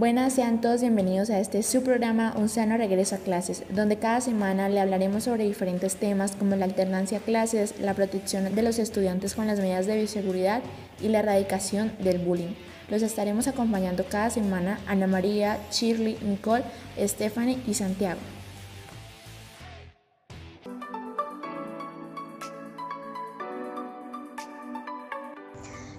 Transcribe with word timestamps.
Buenas, 0.00 0.32
sean 0.32 0.62
todos 0.62 0.80
bienvenidos 0.80 1.28
a 1.28 1.40
este 1.40 1.62
su 1.62 1.82
programa 1.82 2.32
Un 2.38 2.48
sano 2.48 2.78
regreso 2.78 3.16
a 3.16 3.18
clases, 3.18 3.64
donde 3.68 3.98
cada 3.98 4.22
semana 4.22 4.70
le 4.70 4.80
hablaremos 4.80 5.24
sobre 5.24 5.44
diferentes 5.44 5.96
temas 5.96 6.32
como 6.32 6.56
la 6.56 6.64
alternancia 6.64 7.18
a 7.18 7.20
clases, 7.20 7.78
la 7.78 7.92
protección 7.92 8.54
de 8.54 8.62
los 8.62 8.78
estudiantes 8.78 9.34
con 9.34 9.46
las 9.46 9.60
medidas 9.60 9.84
de 9.84 9.98
bioseguridad 9.98 10.62
y 11.02 11.08
la 11.08 11.18
erradicación 11.18 11.92
del 11.98 12.16
bullying. 12.16 12.54
Los 12.88 13.02
estaremos 13.02 13.46
acompañando 13.46 14.06
cada 14.08 14.30
semana 14.30 14.80
Ana 14.86 15.06
María, 15.06 15.58
Shirley, 15.70 16.16
Nicole, 16.22 16.64
Stephanie 16.98 17.58
y 17.66 17.74
Santiago. 17.74 18.20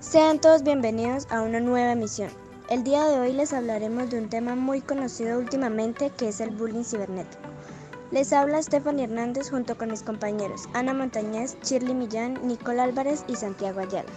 Sean 0.00 0.38
todos 0.38 0.62
bienvenidos 0.62 1.26
a 1.30 1.40
una 1.40 1.60
nueva 1.60 1.92
emisión. 1.92 2.45
El 2.68 2.82
día 2.82 3.04
de 3.04 3.20
hoy 3.20 3.32
les 3.32 3.52
hablaremos 3.52 4.10
de 4.10 4.18
un 4.18 4.28
tema 4.28 4.56
muy 4.56 4.80
conocido 4.80 5.38
últimamente 5.38 6.10
que 6.10 6.30
es 6.30 6.40
el 6.40 6.50
bullying 6.50 6.82
cibernético. 6.82 7.44
Les 8.10 8.32
habla 8.32 8.60
Stephanie 8.60 9.04
Hernández 9.04 9.50
junto 9.50 9.78
con 9.78 9.92
mis 9.92 10.02
compañeros 10.02 10.62
Ana 10.74 10.92
Montañez, 10.92 11.56
Shirley 11.62 11.94
Millán, 11.94 12.44
Nicole 12.44 12.80
Álvarez 12.80 13.24
y 13.28 13.36
Santiago 13.36 13.78
Ayala. 13.78 14.10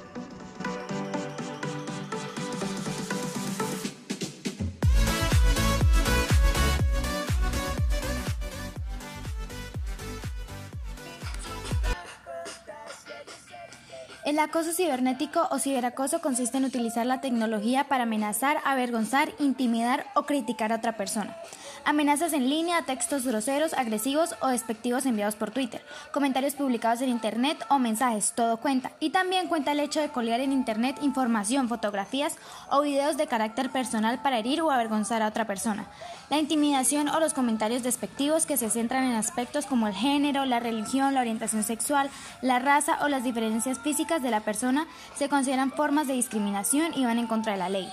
El 14.30 14.38
acoso 14.38 14.74
cibernético 14.74 15.48
o 15.50 15.58
ciberacoso 15.58 16.22
consiste 16.22 16.60
en 16.60 16.66
utilizar 16.66 17.04
la 17.04 17.20
tecnología 17.20 17.86
para 17.86 18.04
amenazar, 18.04 18.60
avergonzar, 18.64 19.32
intimidar 19.40 20.06
o 20.14 20.28
criticar 20.28 20.72
a 20.72 20.76
otra 20.76 20.96
persona. 20.96 21.36
Amenazas 21.84 22.34
en 22.34 22.48
línea, 22.48 22.84
textos 22.84 23.26
groseros, 23.26 23.74
agresivos 23.74 24.36
o 24.42 24.50
despectivos 24.50 25.08
enviados 25.08 25.34
por 25.34 25.50
Twitter, 25.50 25.82
comentarios 26.12 26.54
publicados 26.54 27.02
en 27.02 27.10
Internet 27.10 27.58
o 27.70 27.80
mensajes, 27.80 28.34
todo 28.36 28.58
cuenta. 28.58 28.92
Y 29.00 29.10
también 29.10 29.48
cuenta 29.48 29.72
el 29.72 29.80
hecho 29.80 30.00
de 30.00 30.10
colgar 30.10 30.42
en 30.42 30.54
Internet 30.54 30.98
información, 31.02 31.68
fotografías 31.68 32.38
o 32.70 32.82
videos 32.82 33.18
de 33.18 33.26
carácter 33.26 33.72
personal 33.72 34.22
para 34.22 34.38
herir 34.38 34.62
o 34.62 34.70
avergonzar 34.70 35.24
a 35.24 35.28
otra 35.28 35.48
persona. 35.48 35.88
La 36.30 36.38
intimidación 36.38 37.10
o 37.10 37.20
los 37.20 37.34
comentarios 37.34 37.82
despectivos 37.82 38.46
que 38.46 38.58
se 38.58 38.70
centran 38.70 39.06
en 39.06 39.16
aspectos 39.16 39.66
como 39.66 39.88
el 39.88 39.96
género, 39.96 40.46
la 40.46 40.60
religión, 40.60 41.16
la 41.16 41.22
orientación 41.22 41.64
sexual, 41.64 42.12
la 42.44 42.60
raza 42.60 43.00
o 43.02 43.08
las 43.08 43.24
diferencias 43.24 43.80
físicas 43.80 44.19
de 44.22 44.32
la 44.32 44.42
persona 44.42 44.88
se 45.16 45.30
consideran 45.30 45.72
formas 45.72 46.08
de 46.08 46.14
discriminación 46.14 46.94
y 46.96 47.06
van 47.06 47.20
en 47.20 47.28
contra 47.28 47.54
de 47.54 47.60
la 47.60 47.70
ley. 47.70 47.88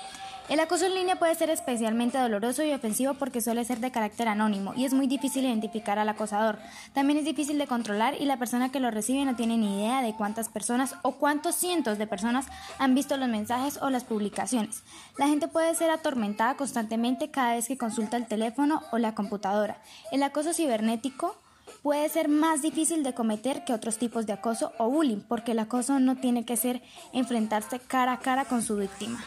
El 0.48 0.60
acoso 0.60 0.86
en 0.86 0.94
línea 0.94 1.16
puede 1.16 1.34
ser 1.34 1.50
especialmente 1.50 2.18
doloroso 2.18 2.62
y 2.62 2.72
ofensivo 2.72 3.14
porque 3.14 3.40
suele 3.40 3.64
ser 3.64 3.80
de 3.80 3.90
carácter 3.90 4.28
anónimo 4.28 4.74
y 4.76 4.84
es 4.84 4.94
muy 4.94 5.08
difícil 5.08 5.44
identificar 5.44 5.98
al 5.98 6.08
acosador. 6.08 6.60
También 6.92 7.18
es 7.18 7.24
difícil 7.24 7.58
de 7.58 7.66
controlar 7.66 8.14
y 8.20 8.26
la 8.26 8.36
persona 8.36 8.70
que 8.70 8.78
lo 8.78 8.92
recibe 8.92 9.24
no 9.24 9.34
tiene 9.34 9.58
ni 9.58 9.80
idea 9.80 10.02
de 10.02 10.14
cuántas 10.14 10.48
personas 10.48 10.94
o 11.02 11.16
cuántos 11.16 11.56
cientos 11.56 11.98
de 11.98 12.06
personas 12.06 12.46
han 12.78 12.94
visto 12.94 13.16
los 13.16 13.28
mensajes 13.28 13.80
o 13.82 13.90
las 13.90 14.04
publicaciones. 14.04 14.84
La 15.18 15.26
gente 15.26 15.48
puede 15.48 15.74
ser 15.74 15.90
atormentada 15.90 16.54
constantemente 16.54 17.28
cada 17.28 17.54
vez 17.54 17.66
que 17.66 17.76
consulta 17.76 18.16
el 18.16 18.28
teléfono 18.28 18.82
o 18.92 18.98
la 18.98 19.16
computadora. 19.16 19.82
El 20.12 20.22
acoso 20.22 20.52
cibernético 20.52 21.36
puede 21.82 22.08
ser 22.08 22.28
más 22.28 22.62
difícil 22.62 23.02
de 23.02 23.14
cometer 23.14 23.64
que 23.64 23.72
otros 23.72 23.98
tipos 23.98 24.26
de 24.26 24.32
acoso 24.32 24.72
o 24.78 24.88
bullying, 24.88 25.20
porque 25.28 25.52
el 25.52 25.58
acoso 25.58 25.98
no 26.00 26.16
tiene 26.16 26.44
que 26.44 26.56
ser 26.56 26.82
enfrentarse 27.12 27.78
cara 27.78 28.12
a 28.12 28.20
cara 28.20 28.44
con 28.44 28.62
su 28.62 28.76
víctima. 28.76 29.24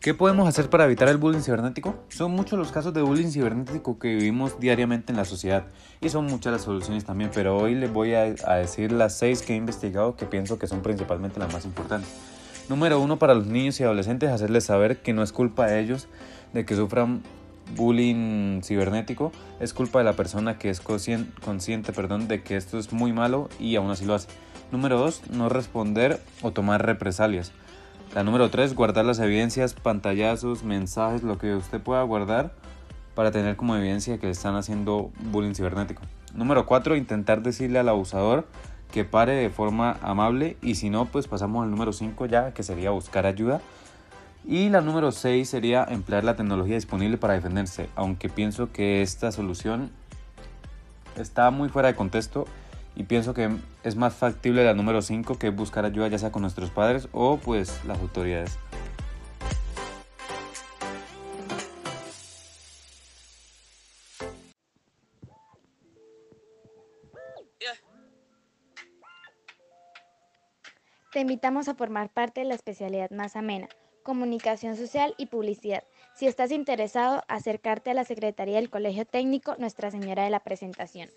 ¿Qué 0.00 0.14
podemos 0.14 0.48
hacer 0.48 0.70
para 0.70 0.86
evitar 0.86 1.08
el 1.08 1.18
bullying 1.18 1.42
cibernético? 1.42 1.94
Son 2.08 2.32
muchos 2.32 2.58
los 2.58 2.72
casos 2.72 2.94
de 2.94 3.02
bullying 3.02 3.30
cibernético 3.30 3.98
que 3.98 4.14
vivimos 4.14 4.58
diariamente 4.58 5.12
en 5.12 5.18
la 5.18 5.26
sociedad 5.26 5.66
y 6.00 6.08
son 6.08 6.24
muchas 6.24 6.54
las 6.54 6.62
soluciones 6.62 7.04
también, 7.04 7.30
pero 7.34 7.58
hoy 7.58 7.74
les 7.74 7.92
voy 7.92 8.14
a, 8.14 8.24
decir 8.56 8.92
las 8.92 9.18
seis 9.18 9.42
que 9.42 9.52
he 9.52 9.56
investigado 9.56 10.16
que 10.16 10.24
pienso 10.24 10.58
que 10.58 10.66
son 10.66 10.80
principalmente 10.80 11.38
las 11.38 11.52
más 11.52 11.66
importantes. 11.66 12.08
Número 12.68 13.00
uno, 13.00 13.18
para 13.18 13.34
los 13.34 13.46
niños 13.46 13.80
y 13.80 13.84
adolescentes, 13.84 14.30
hacerles 14.30 14.64
saber 14.64 14.98
que 14.98 15.12
no 15.12 15.22
es 15.22 15.32
culpa 15.32 15.66
de 15.66 15.80
ellos 15.80 16.08
de 16.52 16.64
que 16.64 16.76
sufran 16.76 17.22
bullying 17.76 18.62
cibernético, 18.62 19.32
es 19.60 19.72
culpa 19.72 20.00
de 20.00 20.04
la 20.04 20.14
persona 20.14 20.58
que 20.58 20.70
es 20.70 20.80
consciente, 20.80 21.92
perdón, 21.92 22.28
de 22.28 22.42
que 22.42 22.56
esto 22.56 22.78
es 22.78 22.92
muy 22.92 23.12
malo 23.12 23.48
y 23.58 23.76
aún 23.76 23.90
así 23.90 24.04
lo 24.04 24.14
hace. 24.14 24.28
Número 24.72 24.98
dos, 24.98 25.22
no 25.30 25.48
responder 25.48 26.20
o 26.42 26.52
tomar 26.52 26.84
represalias. 26.84 27.52
La 28.14 28.24
número 28.24 28.50
3, 28.50 28.74
guardar 28.74 29.04
las 29.04 29.20
evidencias, 29.20 29.74
pantallazos, 29.74 30.64
mensajes, 30.64 31.22
lo 31.22 31.38
que 31.38 31.54
usted 31.54 31.80
pueda 31.80 32.02
guardar 32.02 32.52
para 33.14 33.30
tener 33.30 33.54
como 33.54 33.76
evidencia 33.76 34.18
que 34.18 34.26
le 34.26 34.32
están 34.32 34.56
haciendo 34.56 35.12
bullying 35.30 35.54
cibernético. 35.54 36.02
Número 36.34 36.66
4, 36.66 36.96
intentar 36.96 37.42
decirle 37.42 37.78
al 37.78 37.88
abusador 37.88 38.48
que 38.92 39.04
pare 39.04 39.32
de 39.32 39.50
forma 39.50 39.98
amable 40.02 40.56
y 40.62 40.74
si 40.74 40.90
no, 40.90 41.06
pues 41.06 41.28
pasamos 41.28 41.64
al 41.64 41.70
número 41.70 41.92
5 41.92 42.26
ya, 42.26 42.52
que 42.52 42.62
sería 42.62 42.90
buscar 42.90 43.26
ayuda. 43.26 43.60
Y 44.46 44.70
la 44.70 44.80
número 44.80 45.12
6 45.12 45.48
sería 45.48 45.84
emplear 45.84 46.24
la 46.24 46.36
tecnología 46.36 46.74
disponible 46.74 47.18
para 47.18 47.34
defenderse, 47.34 47.88
aunque 47.94 48.28
pienso 48.28 48.72
que 48.72 49.02
esta 49.02 49.32
solución 49.32 49.90
está 51.16 51.50
muy 51.50 51.68
fuera 51.68 51.88
de 51.88 51.94
contexto 51.94 52.46
y 52.96 53.04
pienso 53.04 53.34
que 53.34 53.50
es 53.84 53.96
más 53.96 54.14
factible 54.14 54.64
la 54.64 54.74
número 54.74 55.02
5 55.02 55.38
que 55.38 55.50
buscar 55.50 55.84
ayuda 55.84 56.08
ya 56.08 56.18
sea 56.18 56.32
con 56.32 56.42
nuestros 56.42 56.70
padres 56.70 57.08
o 57.12 57.36
pues 57.36 57.80
las 57.86 57.98
autoridades. 57.98 58.58
Te 71.12 71.18
invitamos 71.18 71.66
a 71.66 71.74
formar 71.74 72.12
parte 72.12 72.40
de 72.40 72.46
la 72.46 72.54
especialidad 72.54 73.10
más 73.10 73.34
amena, 73.34 73.68
comunicación 74.04 74.76
social 74.76 75.14
y 75.18 75.26
publicidad. 75.26 75.82
Si 76.14 76.28
estás 76.28 76.52
interesado, 76.52 77.24
acercarte 77.26 77.90
a 77.90 77.94
la 77.94 78.04
Secretaría 78.04 78.56
del 78.56 78.70
Colegio 78.70 79.04
Técnico 79.04 79.56
Nuestra 79.58 79.90
Señora 79.90 80.22
de 80.22 80.30
la 80.30 80.40
Presentación. 80.40 81.08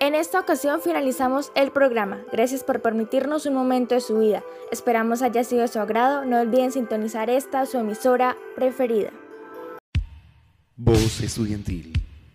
En 0.00 0.14
esta 0.14 0.38
ocasión 0.38 0.82
finalizamos 0.82 1.50
el 1.54 1.72
programa. 1.72 2.22
Gracias 2.30 2.62
por 2.62 2.82
permitirnos 2.82 3.46
un 3.46 3.54
momento 3.54 3.94
de 3.94 4.02
su 4.02 4.18
vida. 4.18 4.42
Esperamos 4.70 5.22
haya 5.22 5.44
sido 5.44 5.62
de 5.62 5.68
su 5.68 5.80
agrado. 5.80 6.26
No 6.26 6.40
olviden 6.40 6.72
sintonizar 6.72 7.30
esta 7.30 7.64
su 7.64 7.78
emisora 7.78 8.36
preferida. 8.54 9.10
Voz 10.76 11.22
Estudiantil, 11.22 11.92